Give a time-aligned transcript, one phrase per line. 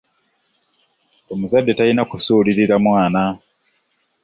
[1.33, 3.23] Omuzadde talina kusuulirira mwana.